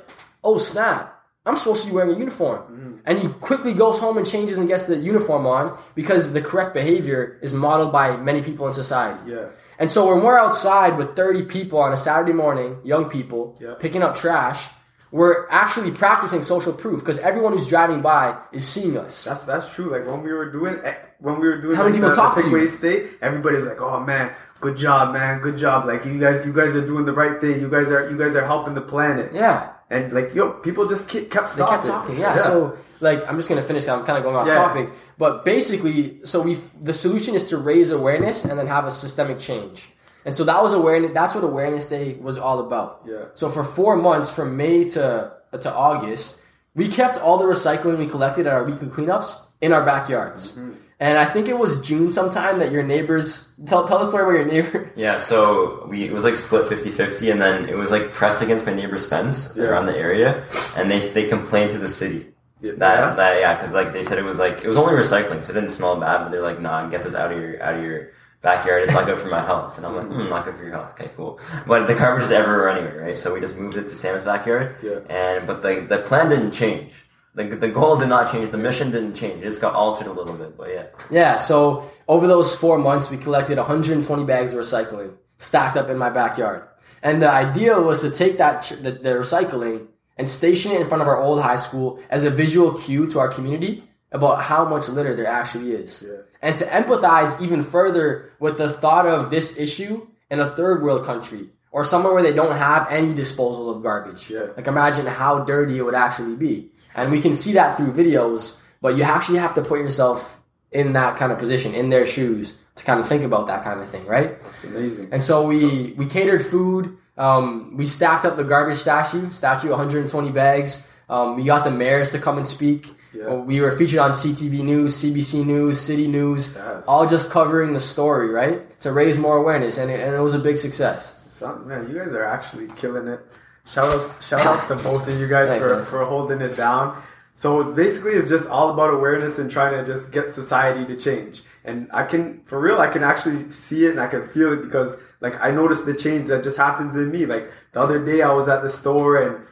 [0.49, 1.03] oh snap,
[1.45, 2.61] I'm supposed to be wearing a uniform.
[2.63, 2.93] Mm-hmm.
[3.07, 6.73] And he quickly goes home and changes and gets the uniform on because the correct
[6.81, 9.21] behavior is modeled by many people in society.
[9.35, 9.47] yeah,
[9.79, 13.75] And so when we're outside with 30 people on a Saturday morning, young people, Yeah.
[13.79, 14.69] picking up trash,
[15.11, 19.25] we're actually practicing social proof because everyone who's driving by is seeing us.
[19.25, 19.89] that's that's true.
[19.91, 22.35] Like when we were doing eh, when we were doing How many people the, talk
[22.37, 22.69] to you?
[22.79, 26.75] day, everybody's like, "Oh man, good job, man, good job!" Like you guys, you guys
[26.75, 27.61] are doing the right thing.
[27.61, 29.31] You guys are you guys are helping the planet.
[29.33, 29.71] Yeah.
[29.89, 32.37] And like yo, people just kept kept They kept talking, yeah.
[32.39, 33.85] So, like, I'm just gonna finish.
[33.85, 34.55] Because I'm kind of going off Yeah.
[34.55, 34.89] topic,
[35.19, 39.39] but basically, so we the solution is to raise awareness and then have a systemic
[39.39, 39.91] change.
[40.27, 41.13] And so that was awareness.
[41.13, 43.03] That's what Awareness Day was all about.
[43.07, 43.25] Yeah.
[43.35, 46.41] So for four months, from May to to August,
[46.75, 50.53] we kept all the recycling we collected at our weekly cleanups in our backyards.
[50.53, 50.73] Mm-hmm.
[51.01, 54.37] And I think it was June sometime that your neighbors tell tell the story about
[54.41, 54.91] your neighbor.
[54.97, 58.65] Yeah, so we it was like split 50-50 and then it was like pressed against
[58.65, 59.65] my neighbor's fence Yeah.
[59.65, 62.33] around the area and they they complained to the city.
[62.65, 62.73] Yeah.
[62.83, 65.51] That that yeah, cuz like they said it was like it was only recycling, so
[65.53, 67.83] it didn't smell bad, but they're like, "Nah, get this out of your out of
[67.83, 67.99] your
[68.43, 68.83] backyard.
[68.83, 70.91] It's not good for my health." And I'm like, "Hmm, not good for your health."
[70.95, 71.33] Okay, cool.
[71.67, 73.19] But the garbage is everywhere anyway, right?
[73.19, 74.77] So we just moved it to Sam's backyard.
[74.83, 75.01] Yeah.
[75.09, 76.93] And but the the plan didn't change.
[77.37, 78.47] the, the goal did not change.
[78.57, 79.39] The mission didn't change.
[79.43, 80.51] It just got altered a little bit.
[80.57, 80.87] But yeah,
[81.21, 81.59] Yeah, so
[82.07, 86.63] over those four months, we collected 120 bags of recycling stacked up in my backyard.
[87.03, 89.79] And the idea was to take that the, the recycling
[90.17, 93.19] and station it in front of our old high school as a visual cue to
[93.19, 96.05] our community about how much litter there actually is.
[96.07, 96.19] Yeah.
[96.41, 101.05] And to empathize even further with the thought of this issue in a third world
[101.05, 104.31] country or somewhere where they don't have any disposal of garbage.
[104.31, 104.47] Yeah.
[104.57, 106.71] Like imagine how dirty it would actually be.
[106.95, 110.93] And we can see that through videos, but you actually have to put yourself in
[110.93, 113.89] that kind of position, in their shoes, to kind of think about that kind of
[113.89, 114.31] thing, right?
[114.41, 115.09] It's amazing.
[115.13, 116.97] And so we we catered food.
[117.17, 120.87] Um, we stacked up the garbage statue, statue 120 bags.
[121.09, 122.93] Um, we got the mayors to come and speak.
[123.13, 123.27] Yeah.
[123.27, 126.85] Uh, We were featured on CTV News, CBC News, City News, Yes.
[126.89, 128.69] all just covering the story, right?
[128.81, 131.15] To raise more awareness, and it, and it was a big success.
[131.29, 133.21] Son, man, you guys are actually killing it.
[133.67, 135.85] Shout outs, shout outs to both of you guys Thanks, for, man.
[135.85, 137.01] for holding it down.
[137.35, 141.43] So basically it's just all about awareness and trying to just get society to change.
[141.65, 144.63] And I can, for real, I can actually see it and I can feel it
[144.63, 147.25] because like I noticed the change that just happens in me.
[147.25, 149.47] Like the other day I was at the store and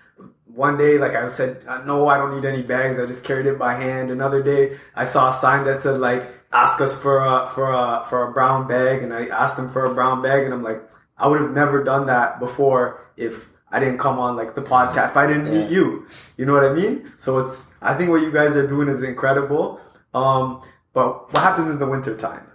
[0.45, 2.99] one day, like I said, uh, no, I don't need any bags.
[2.99, 4.11] I just carried it by hand.
[4.11, 8.05] Another day, I saw a sign that said like, ask us for a, for a,
[8.11, 9.03] for a brown bag.
[9.03, 10.83] And I asked them for a brown bag and I'm like,
[11.17, 15.13] I would have never done that before if I didn't come on like the podcast,
[15.13, 16.07] if I didn't meet you.
[16.37, 17.11] You know what I mean?
[17.19, 19.81] So it's, I think what you guys are doing is incredible.
[20.13, 20.61] Um,
[20.93, 22.52] but what happens in the winter time?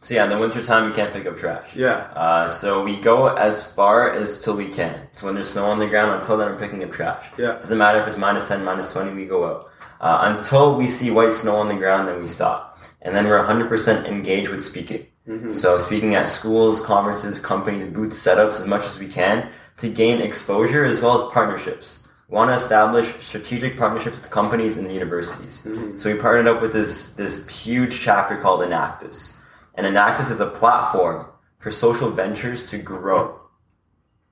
[0.00, 1.74] So yeah, in the wintertime we can't pick up trash.
[1.74, 1.96] Yeah.
[2.14, 5.08] Uh, so we go as far as till we can.
[5.16, 7.26] So when there's snow on the ground, until then I'm picking up trash.
[7.36, 7.58] Yeah.
[7.58, 9.70] Doesn't matter if it's minus 10, minus 20, we go out.
[10.00, 12.78] Uh, until we see white snow on the ground, then we stop.
[13.02, 15.06] And then we're 100% engaged with speaking.
[15.52, 20.22] So speaking at schools, conferences, companies, booth setups as much as we can to gain
[20.22, 22.06] exposure as well as partnerships.
[22.28, 25.66] We want to establish strategic partnerships with companies and the universities.
[25.98, 29.36] So we partnered up with this, this huge chapter called Enactus.
[29.78, 31.26] And Enactus is a platform
[31.58, 33.38] for social ventures to grow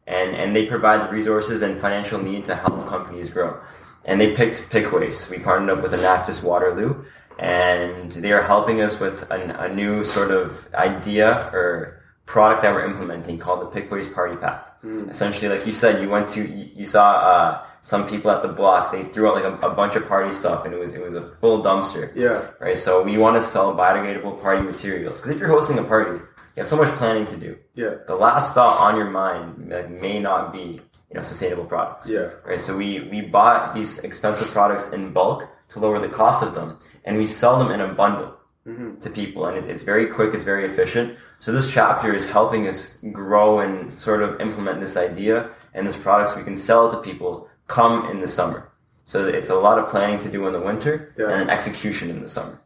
[0.07, 3.61] and and they provide the resources and financial need to help companies grow.
[4.05, 5.31] And they picked PickWaste.
[5.31, 7.05] We partnered up with Enactus Waterloo,
[7.39, 12.73] and they are helping us with an, a new sort of idea or product that
[12.73, 14.65] we're implementing called the PickWaste Party Pack.
[15.11, 18.49] Essentially, like you said, you went to you, you saw uh, some people at the
[18.49, 18.91] block.
[18.91, 21.15] They threw out like a, a bunch of party stuff, and it was it was
[21.15, 22.45] a full dumpster Yeah.
[22.59, 22.77] right?
[22.77, 26.57] So we want to sell biodegradable party materials because if you're hosting a party, you
[26.57, 27.57] have so much planning to do.
[27.77, 27.95] Yeah.
[28.09, 32.11] The last thought on your mind like, may not be you know sustainable products.
[32.11, 32.31] Yeah.
[32.45, 32.61] Right.
[32.61, 36.81] So we we bought these expensive products in bulk to lower the cost of them,
[37.05, 38.35] and we sell them in a bundle
[38.67, 38.99] mm-hmm.
[38.99, 40.35] to people, and it's, it's very quick.
[40.35, 41.17] It's very efficient.
[41.39, 45.97] So this chapter is helping us grow and sort of implement this idea and this
[45.97, 48.71] product so we can sell it to people come in the summer.
[49.05, 51.27] So it's a lot of planning to do in the winter Yeah.
[51.31, 52.59] and then execution in the summer.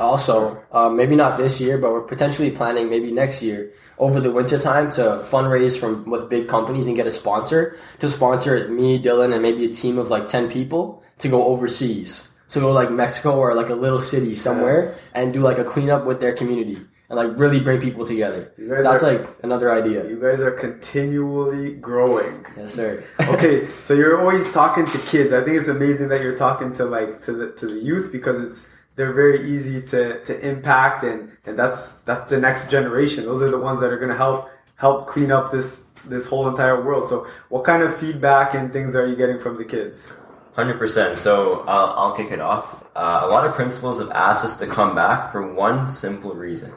[0.00, 4.30] Also, uh, maybe not this year, but we're potentially planning maybe next year over the
[4.32, 8.98] winter time to fundraise from with big companies and get a sponsor to sponsor me,
[8.98, 12.32] Dillon, and maybe a team of like ten people to go overseas.
[12.48, 15.10] So go like Mexico or like a little city somewhere Yes.
[15.14, 18.52] and do like a cleanup with their community and like really bring people together.
[18.56, 20.08] So that's are- like another idea.
[20.08, 22.44] You guys are continually growing.
[22.56, 23.04] Yes, sir.
[23.20, 25.32] okay, so you're always talking to kids.
[25.32, 28.40] I think it's amazing that you're talking to like to the to the youth because
[28.46, 33.24] it's they're very easy to to impact and and that's that's the next generation.
[33.24, 36.48] Those are the ones that are going to help help clean up this this whole
[36.48, 37.08] entire world.
[37.08, 40.12] So, what kind of feedback and things are you getting from the kids?
[40.54, 41.18] Hundred percent.
[41.18, 42.82] So uh, I'll kick it off.
[42.96, 46.72] Uh, a lot of principals have asked us to come back for one simple reason.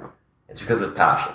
[0.50, 1.34] It's because of passion.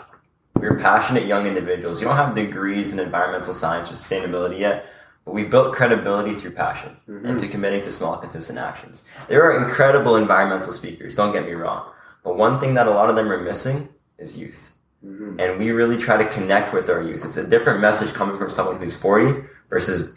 [0.56, 2.00] We're passionate young individuals.
[2.00, 4.86] You don't have degrees in environmental science or sustainability yet,
[5.24, 7.26] but we've built credibility through passion mm-hmm.
[7.26, 9.04] and to committing to small, consistent actions.
[9.28, 11.14] There are incredible environmental speakers.
[11.14, 11.90] Don't get me wrong,
[12.22, 14.72] but one thing that a lot of them are missing is youth.
[15.04, 15.40] Mm-hmm.
[15.40, 17.24] And we really try to connect with our youth.
[17.24, 20.14] It's a different message coming from someone who's 40 versus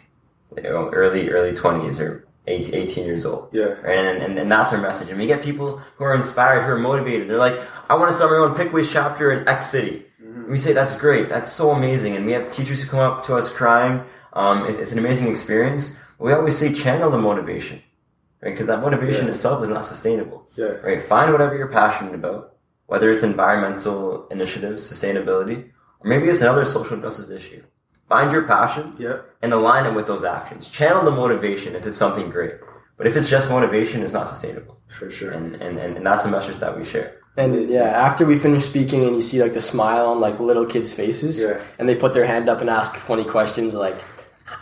[0.56, 3.48] you know, early early 20s or 18, 18 years old.
[3.52, 3.74] Yeah.
[3.84, 5.08] And, and, and that's our message.
[5.10, 7.28] And we get people who are inspired, who are motivated.
[7.28, 7.58] They're like,
[7.88, 10.04] I want to start my own PickWaste chapter in X city.
[10.18, 11.28] And we say, that's great.
[11.28, 12.16] That's so amazing.
[12.16, 14.04] And we have teachers who come up to us crying.
[14.32, 15.98] Um, it, it's an amazing experience.
[16.18, 17.82] We always say, channel the motivation.
[18.42, 18.50] Right?
[18.52, 19.30] Because that motivation Yeah.
[19.32, 20.48] itself is not sustainable.
[20.56, 20.66] Yeah.
[20.82, 21.02] Right?
[21.02, 22.56] Find whatever you're passionate about,
[22.86, 27.62] whether it's environmental initiatives, sustainability, or maybe it's another social justice issue.
[28.08, 29.18] Find your passion Yeah.
[29.42, 30.68] and align it with those actions.
[30.68, 32.54] Channel the motivation if it's something great.
[32.96, 34.80] But if it's just motivation, it's not sustainable.
[34.88, 35.30] For sure.
[35.32, 37.16] And, and, and, and that's the message that we share.
[37.36, 40.66] And yeah, after we finish speaking and you see like the smile on like little
[40.66, 41.60] kids' faces, Yeah.
[41.78, 43.96] and they put their hand up and ask funny questions like,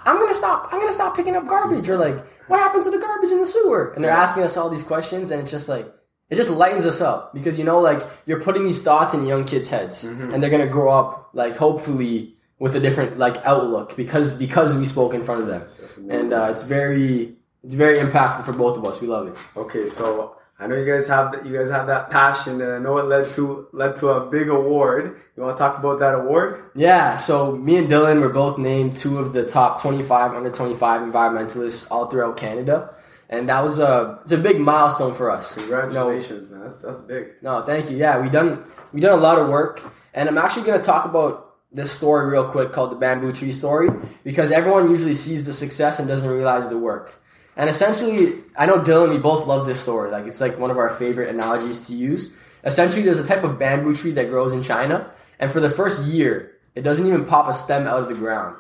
[0.04, 0.68] I'm gonna stop.
[0.72, 3.46] I'm gonna stop picking up garbage, or like, what happened to the garbage in the
[3.46, 3.92] sewer?
[3.94, 5.86] And they're asking us all these questions, and it's just like,
[6.28, 9.44] it just lightens us up because you know, like, you're putting these thoughts in young
[9.44, 10.34] kids' heads, mm-hmm.
[10.34, 14.84] and they're gonna grow up like hopefully with a different like outlook because because we
[14.84, 16.10] spoke in front of them, amazing.
[16.10, 19.00] and uh, it's very it's very impactful for both of us.
[19.00, 19.34] We love it.
[19.56, 21.44] Okay, so I know you guys have that.
[21.44, 24.48] You guys have that passion, and I know it led to led to a big
[24.48, 25.20] award.
[25.36, 26.70] You want to talk about that award?
[26.74, 31.02] Yeah, so me and Dillon were both named two of the top 25 under 25
[31.02, 32.94] environmentalists all throughout Canada.
[33.28, 35.54] And that was a it's a big milestone for us.
[35.54, 36.60] Congratulations, man.
[36.60, 37.32] That's that's big.
[37.42, 37.98] No, thank you.
[37.98, 39.82] Yeah, we done we done a lot of work,
[40.14, 41.45] and I'm actually going to talk about
[41.76, 43.88] this story real quick called the bamboo tree story
[44.24, 47.22] because everyone usually sees the success and doesn't realize the work.
[47.56, 50.10] And essentially, I know Dillon, we both love this story.
[50.10, 52.34] Like it's like one of our favorite analogies to use.
[52.64, 56.04] Essentially, there's a type of bamboo tree that grows in China, and for the first
[56.04, 58.56] year, it doesn't even pop a stem out of the ground.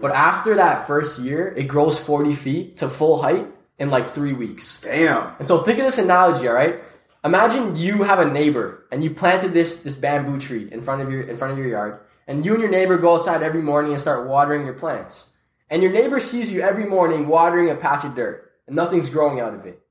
[0.00, 3.46] But after that first year, it grows 40 feet to full height
[3.78, 4.80] in like three weeks.
[4.80, 5.34] Damn.
[5.38, 6.76] And so think of this analogy, all right?
[7.22, 11.10] Imagine you have a neighbor and you planted this this bamboo tree in front of
[11.10, 13.90] your in front of your yard, and you and your neighbor go outside every morning
[13.90, 15.30] and start watering your plants.
[15.68, 19.40] And your neighbor sees you every morning watering a patch of dirt, and nothing's growing
[19.40, 19.82] out of it.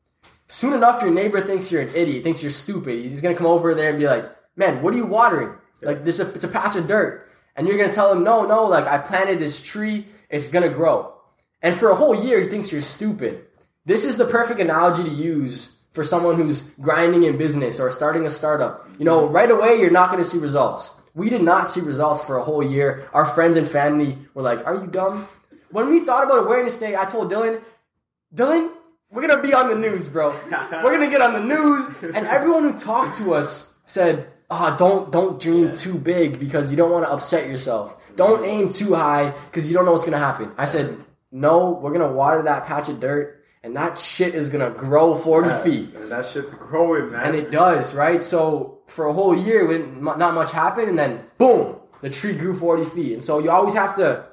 [0.47, 3.04] Soon enough, your neighbor thinks you're an idiot, thinks you're stupid.
[3.04, 4.23] He's gonna come over there and be like,
[4.56, 5.54] "Man, what are you watering?
[5.82, 8.88] Like this, it's a patch of dirt." And you're gonna tell him, "No, no, like
[8.88, 10.08] I planted this tree.
[10.30, 11.12] It's gonna grow."
[11.62, 13.47] And for a whole year, he thinks you're stupid.
[13.86, 18.25] This is the perfect analogy to use for someone who's grinding in business or starting
[18.25, 18.88] a startup.
[18.97, 20.91] You know, right away, you're not to see results.
[21.19, 23.10] We did not see results for a whole year.
[23.13, 25.27] Our friends and family were like, Are you dumb?
[25.69, 27.62] When we thought about Awareness Day, I told Dillon,
[28.34, 28.71] Dillon,
[29.12, 30.34] we're going to be on the news, bro.
[30.49, 31.88] We're going to get on the news.
[32.15, 36.77] And everyone who talked to us said, Ah, don't don't dream too big because you
[36.77, 37.97] don't want to upset yourself.
[38.15, 40.51] Don't aim too high because you don't know what's gonna happen.
[40.58, 40.97] I said,
[41.32, 45.50] no, we're gonna water that patch of dirt, and that shit is gonna grow forty
[45.50, 47.26] Yes, feet, And that shit's growing, man.
[47.26, 48.24] and it does, right?
[48.24, 52.56] So for a whole year, we didn't, much happened, and then boom, the tree grew
[52.56, 53.13] forty feet.
[53.13, 54.26] And so you always have to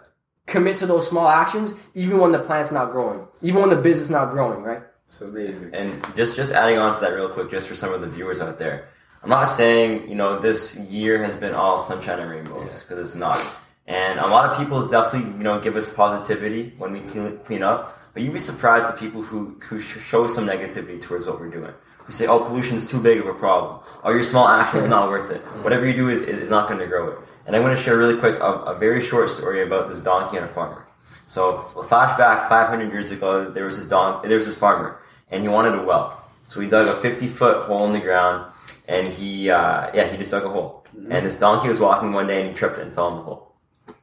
[0.47, 4.11] commit to those small actions, even when the plant's not growing, even when the business
[4.11, 4.83] not growing, right?
[5.09, 5.71] it's amazing.
[5.73, 8.41] And just just adding on to that real quick, just for some of the viewers
[8.41, 8.89] out there,
[9.23, 13.15] I'm not saying you know this year has been all sunshine and rainbows because it's
[13.17, 13.45] not.
[13.89, 17.63] And a lot of people definitely you know give us positivity when we clean, clean
[17.63, 21.39] up, but you'd be surprised the people who who sh- show some negativity towards what
[21.39, 21.75] we're doing.
[21.99, 23.81] Who say, "Oh, pollution's too big of a problem.
[24.03, 25.43] Oh, your small action is not worth it.
[25.63, 27.83] Whatever you do is is, is not going to grow it." And I'm going to
[27.83, 30.87] share really quick a, a very short story about this donkey and a farmer.
[31.27, 34.99] So flashback 500 years ago, there was this don- there was this farmer,
[35.31, 36.25] and he wanted a well.
[36.45, 38.51] So he dug a 50 foot hole in the ground,
[38.89, 40.87] and he uh, yeah he just dug a hole.
[41.11, 43.53] And this donkey was walking one day, and he tripped and fell in the hole.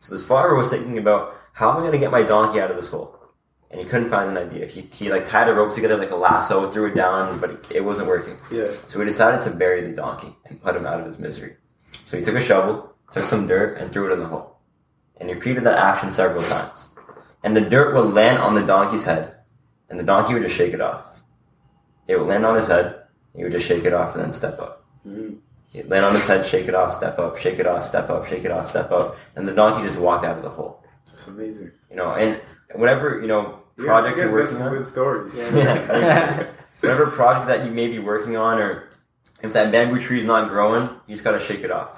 [0.01, 2.69] So this farmer was thinking about how am I going to get my donkey out
[2.69, 3.17] of this hole,
[3.73, 4.67] and he couldn't find an idea.
[4.67, 7.65] He, he like tied a rope together like a lasso, threw it down, but it,
[7.71, 8.37] it wasn't working.
[8.51, 8.67] Yeah.
[8.85, 11.55] So he decided to bury the donkey and put him out of his misery.
[12.05, 14.59] So he took a shovel, took some dirt, and threw it in the hole.
[15.17, 16.89] And he repeated that action several times.
[17.43, 19.37] And the dirt would land on the donkey's head,
[19.89, 21.07] and the donkey would just shake it off.
[22.07, 23.01] It would land on his head,
[23.35, 24.85] he would just shake it off and then step up.
[25.07, 25.39] Mhm.
[25.71, 28.27] He'd land on his head, shake it off, step up, shake it off, step up,
[28.27, 30.83] shake it off, step up, and the donkey just walked out of the hole.
[31.11, 31.71] It's amazing.
[31.89, 32.39] You know, and
[32.75, 34.77] whatever, you know, You project guys, you're you guys got working some on.
[34.77, 35.37] good stories.
[35.55, 36.47] Yeah.
[36.81, 38.89] Whatever project that you may be working on, or
[39.41, 41.89] if that bamboo tree is not growing, you just gotta shake it off.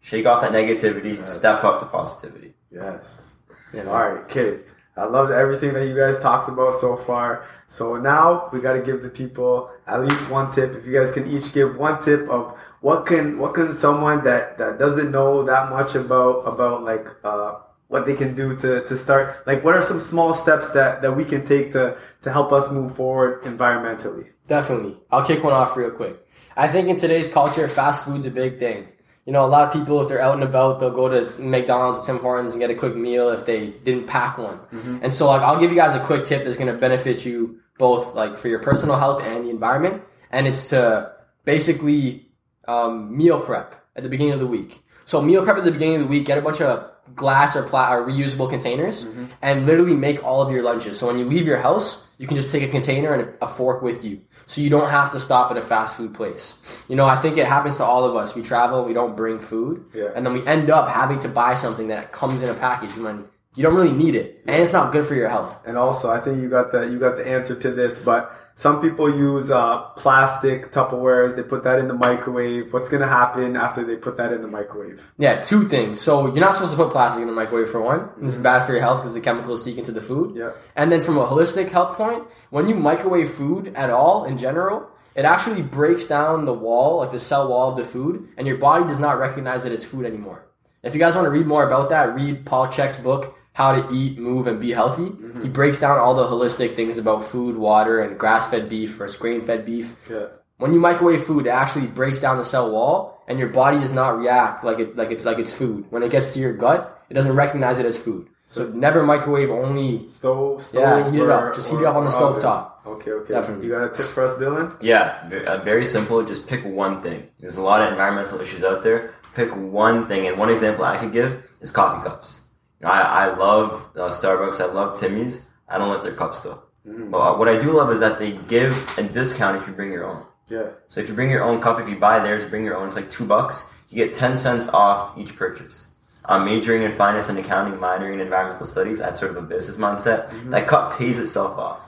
[0.00, 1.34] Shake off that negativity, Yes.
[1.34, 2.52] step up to positivity.
[2.70, 3.36] Yes.
[3.72, 3.90] You know?
[3.92, 4.64] All right, kid.
[4.96, 7.46] I loved everything that you guys talked about so far.
[7.68, 10.74] So now we got to give the people at least one tip.
[10.76, 14.58] If you guys can each give one tip of what can what can someone that
[14.58, 17.54] that doesn't know that much about about like uh
[17.94, 21.12] what they can do to to start like what are some small steps that that
[21.16, 24.26] we can take to to help us move forward environmentally.
[24.48, 24.96] Definitely.
[25.12, 26.16] I'll kick one off real quick.
[26.56, 28.88] I think in today's culture, fast food's a big thing.
[29.26, 32.00] You know, a lot of people, if they're out and about, they'll go to McDonald's
[32.00, 34.60] or Tim Hortons and get a quick meal if they didn't pack one.
[35.02, 37.60] And so, like, I'll give you guys a quick tip that's going to benefit you
[37.78, 40.02] both, like, for your personal health and the environment.
[40.30, 41.12] And it's to
[41.44, 42.28] basically
[42.68, 44.82] um, meal prep at the beginning of the week.
[45.06, 47.64] So, meal prep at the beginning of the week, get a bunch of glass or,
[47.64, 49.26] pla- or reusable containers mm-hmm.
[49.42, 50.98] and literally make all of your lunches.
[50.98, 53.82] So, when you leave your house, you can just take a container and a fork
[53.82, 54.20] with you.
[54.46, 56.54] So you don't have to stop at a fast food place.
[56.88, 58.34] You know, I think it happens to all of us.
[58.34, 60.10] We travel, we don't bring food, Yeah.
[60.14, 63.24] and then we end up having to buy something that comes in a package when
[63.56, 65.56] you don't really need it, and it's not good for your health.
[65.64, 68.00] And also, I think you got the you got the answer to this.
[68.00, 71.34] But some people use uh, plastic Tupperwares.
[71.34, 72.72] They put that in the microwave.
[72.72, 75.10] What's gonna happen after they put that in the microwave?
[75.18, 76.00] Yeah, two things.
[76.00, 78.10] So you're not supposed to put plastic in the microwave for one.
[78.18, 80.36] This is bad for your health because the chemicals seep into the food.
[80.36, 80.52] Yeah.
[80.76, 84.88] And then from a holistic health point, when you microwave food at all in general,
[85.16, 88.56] it actually breaks down the wall, like the cell wall of the food, and your
[88.56, 90.46] body does not recognize it as food anymore.
[90.82, 93.92] If you guys want to read more about that, read Paul Chek's book, How to
[93.94, 95.12] Eat, Move, and Be Healthy.
[95.42, 99.16] He breaks down all the holistic things about food, water, and grass fed beef versus
[99.16, 99.94] grain fed beef.
[100.10, 100.26] Yeah.
[100.58, 103.92] When you microwave food, it actually breaks down the cell wall, and your body does
[103.92, 105.86] not react like it like it's like it's food.
[105.90, 108.28] When it gets to your gut, it doesn't recognize it as food.
[108.46, 110.06] So never microwave only.
[110.06, 110.82] Stove, stove.
[110.82, 111.54] Yeah, heat it up.
[111.54, 112.82] Just heat it up on the or stove top.
[112.86, 113.34] Okay, okay.
[113.34, 113.66] Definitely.
[113.66, 114.76] You got a tip for us, Dillon?
[114.80, 116.22] Yeah, uh, very simple.
[116.24, 117.28] Just pick one thing.
[117.40, 119.14] There's a lot of environmental issues out there.
[119.34, 122.42] Pick one thing, and one example I could give is coffee cups.
[122.84, 124.60] I, I love uh, Starbucks.
[124.60, 125.44] I love Timmy's.
[125.68, 126.62] I don't like their cups though.
[126.84, 129.90] But uh, what I do love is that they give a discount if you bring
[129.90, 130.24] your own.
[130.48, 130.68] Yeah.
[130.88, 132.88] So if you bring your own cup, if you buy theirs, bring your own.
[132.88, 133.70] It's like two bucks.
[133.88, 135.86] You get ten cents off each purchase.
[136.26, 139.00] I'm majoring in finance and accounting, minoring in environmental studies.
[139.00, 140.50] I had sort of a business mindset.
[140.50, 141.80] That cup pays itself off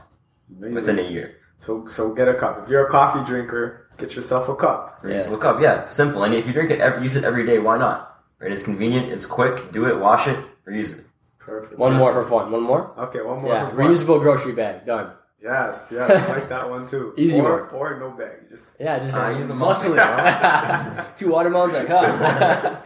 [0.50, 0.74] Amazing.
[0.74, 1.36] within a year.
[1.58, 2.62] So, so get a cup.
[2.64, 5.00] If you're a coffee drinker, get yourself a cup.
[5.02, 6.22] Just look up, yeah, simple.
[6.24, 7.58] And if you drink it, every, use it every day.
[7.58, 8.22] Why not?
[8.38, 8.52] Right?
[8.52, 9.10] It's convenient.
[9.10, 9.72] It's quick.
[9.72, 9.98] Do it.
[9.98, 10.38] Wash it.
[10.68, 11.04] Reuse it.
[11.38, 11.78] Perfect.
[11.78, 12.50] One more for fun.
[12.50, 12.92] One more.
[12.98, 13.52] Okay, one more.
[13.54, 13.86] Yeah, for fun.
[13.86, 14.84] reusable grocery bag.
[14.86, 15.12] Done.
[15.40, 17.14] Yes, yes, I like that one too.
[17.18, 17.70] Easy or, one.
[17.74, 18.48] Or no bag.
[18.50, 19.96] Just Yeah, just Ah, use the muscle it.
[19.96, 21.04] bro.
[21.16, 22.76] Two watermelons, like, huh?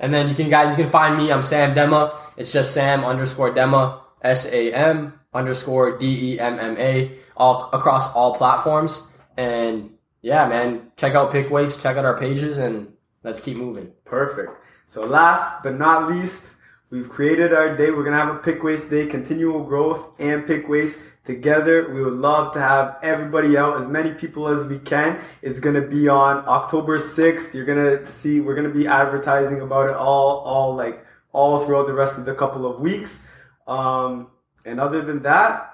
[0.00, 1.30] And then you can guys, you can find me.
[1.30, 2.16] I'm Sam Demma.
[2.36, 7.70] It's just Sam underscore Demma, S A M underscore D E M M A, all
[7.72, 9.06] across all platforms.
[9.36, 12.91] And yeah, man, check out PickWaste, check out our pages, and
[13.22, 13.92] let's keep moving.
[14.04, 14.50] Perfect.
[14.86, 16.42] So last but not least,
[16.90, 17.90] we've created our day.
[17.90, 21.92] We're gonna have a PickWaste day, continual growth and PickWaste together.
[21.92, 25.20] We would love to have everybody out, as many people as we can.
[25.40, 27.54] It's gonna be on October 6th.
[27.54, 31.94] You're gonna see we're gonna be advertising about it all all like all throughout the
[31.94, 33.26] rest of the couple of weeks.
[33.66, 34.28] Um,
[34.64, 35.72] and other than that,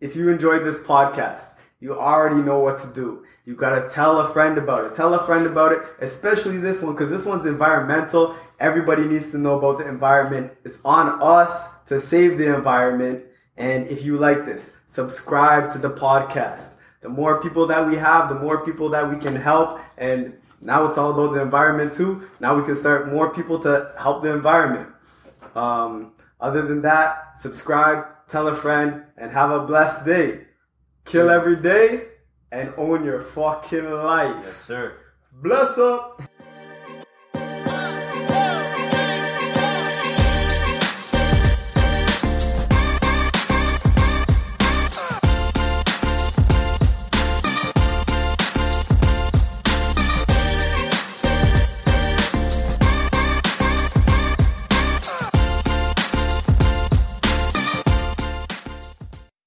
[0.00, 1.44] if you enjoyed this podcast,
[1.80, 3.24] you already know what to do.
[3.46, 4.94] You gotta tell a friend about it.
[4.94, 8.36] Tell a friend about it, especially this one, because this one's environmental.
[8.60, 10.52] Everybody needs to know about the environment.
[10.64, 13.24] It's on us to save the environment.
[13.56, 16.72] And if you like this, subscribe to the podcast.
[17.00, 19.80] The more people that we have, the more people that we can help.
[19.96, 22.28] And now it's all about the environment too.
[22.40, 24.90] Now we can start more people to help the environment.
[25.54, 30.46] Um, other than that, subscribe, tell a friend, and have a blessed day.
[31.10, 32.06] Kill every day
[32.52, 34.36] and own your fucking life.
[34.44, 34.92] Yes, sir.
[35.32, 36.22] Bless up.